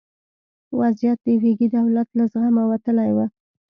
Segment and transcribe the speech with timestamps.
[0.79, 3.17] وضعیت د ویګي دولت له زغمه وتلی و.